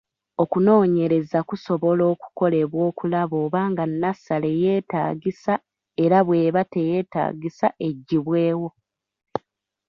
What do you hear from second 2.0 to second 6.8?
okukolebwa okulaba oba nga nnasale yeetaagisa era bw'eba